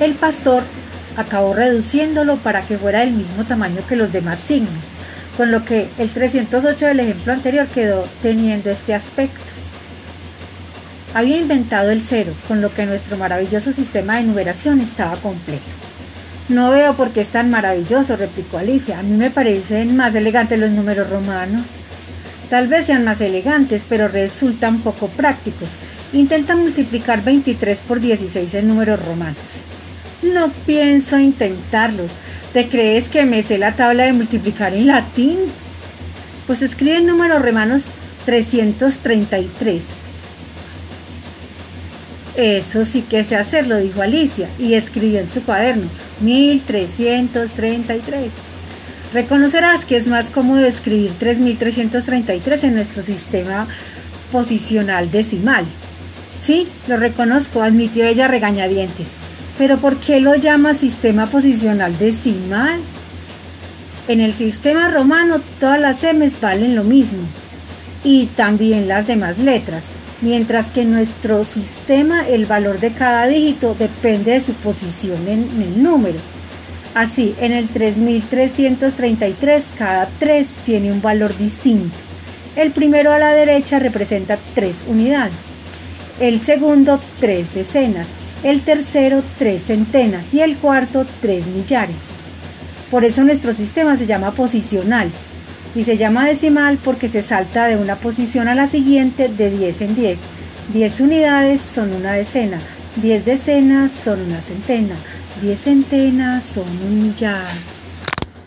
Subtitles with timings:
[0.00, 0.64] El pastor
[1.16, 4.84] acabó reduciéndolo para que fuera del mismo tamaño que los demás signos,
[5.36, 9.40] con lo que el 308 del ejemplo anterior quedó teniendo este aspecto.
[11.14, 15.62] Había inventado el cero, con lo que nuestro maravilloso sistema de numeración estaba completo.
[16.48, 18.98] No veo por qué es tan maravilloso, replicó Alicia.
[18.98, 21.68] A mí me parecen más elegantes los números romanos.
[22.50, 25.70] Tal vez sean más elegantes, pero resultan poco prácticos.
[26.12, 29.62] Intenta multiplicar 23 por 16 en números romanos.
[30.22, 32.04] No pienso intentarlo.
[32.52, 35.38] ¿Te crees que me sé la tabla de multiplicar en latín?
[36.46, 37.84] Pues escribe en números romanos
[38.24, 40.04] 333.
[42.36, 45.88] Eso sí que sé hacerlo, dijo Alicia, y escribió en su cuaderno
[46.20, 48.32] 1333.
[49.12, 53.68] Reconocerás que es más cómodo escribir 3333 en nuestro sistema
[54.32, 55.64] posicional decimal.
[56.40, 59.12] Sí, lo reconozco, admitió ella regañadientes.
[59.58, 62.80] Pero ¿por qué lo llama sistema posicional decimal?
[64.08, 67.26] En el sistema romano todas las M valen lo mismo
[68.02, 73.76] y también las demás letras mientras que en nuestro sistema el valor de cada dígito
[73.78, 76.18] depende de su posición en, el número.
[76.94, 81.94] Así, en el 3333 cada 3 tiene un valor distinto.
[82.56, 85.34] El primero a la derecha representa 3 unidades,
[86.20, 88.08] el segundo 3 decenas,
[88.44, 91.96] el tercero 3 centenas y el cuarto 3 millares.
[92.90, 95.10] Por eso nuestro sistema se llama posicional,
[95.74, 99.80] y se llama decimal porque se salta de una posición a la siguiente de 10
[99.80, 100.18] en 10.
[100.72, 102.60] 10 unidades son una decena,
[103.02, 104.94] 10 decenas son una centena,
[105.42, 107.73] 10 centenas son un millar.